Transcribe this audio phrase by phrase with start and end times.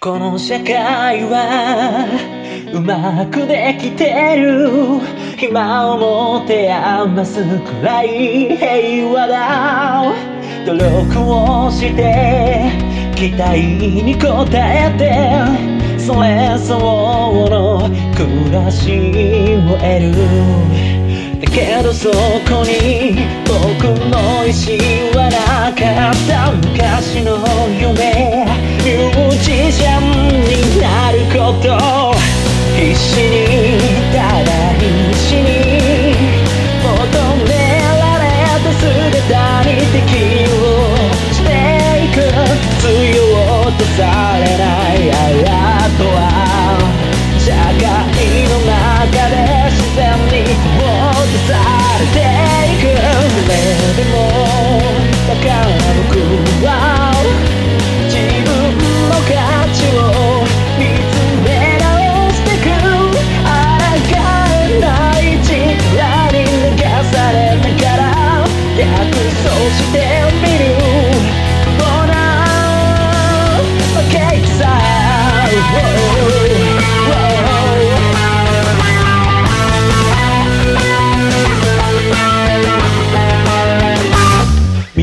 [0.00, 2.06] この社会は
[2.72, 5.00] うまくできてる
[5.36, 5.98] 暇を
[6.38, 10.04] 持て余すくらい平和だ
[10.64, 10.86] 努力
[11.66, 12.70] をして
[13.16, 13.60] 期待
[14.04, 18.86] に応えてそれ相応の暮らし
[19.56, 20.14] を得る。
[21.40, 23.16] だけどそこに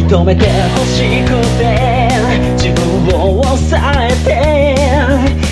[0.08, 2.08] 認めてほしくて
[2.54, 4.30] 自分を抑えて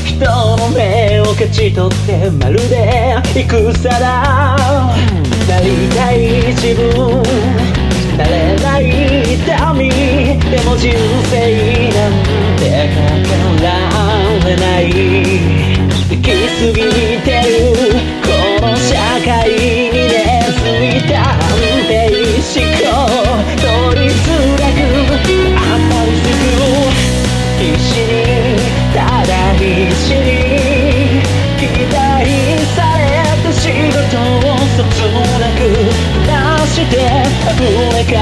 [0.05, 4.55] 人の目を勝ち取ってまるで戦だ？
[5.49, 7.23] なりたい自分
[34.13, 35.01] 仕事をそつ
[35.39, 35.65] なく
[36.27, 36.93] なして
[37.49, 37.65] 溢
[37.95, 38.13] れ返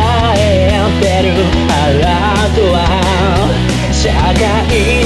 [0.87, 1.35] ってる
[2.05, 2.77] あとは
[3.91, 4.39] 社会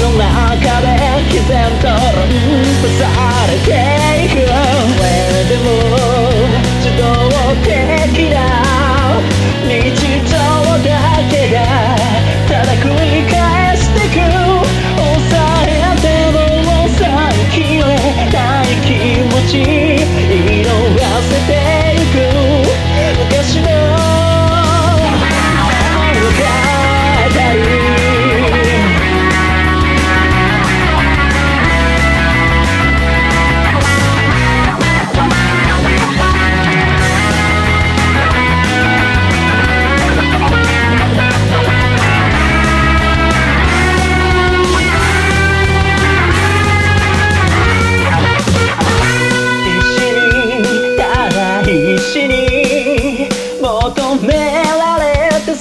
[0.00, 0.86] の中で
[1.28, 2.30] 毅然と論
[3.14, 3.35] 破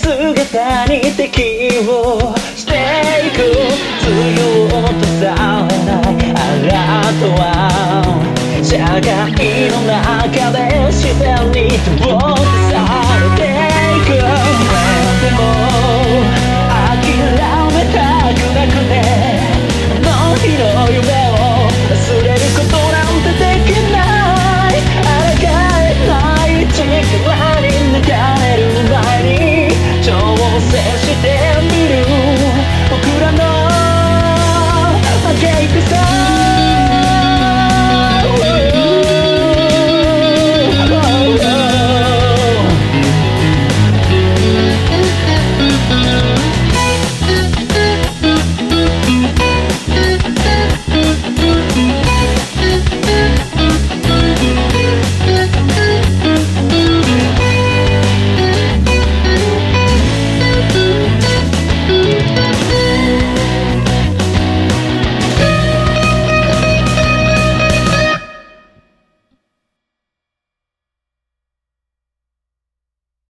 [0.05, 2.71] 姿に敵をして
[3.25, 3.38] いく
[4.03, 7.41] 強とされないあとは
[8.61, 10.57] 社会の中で
[10.91, 12.54] 自然に通って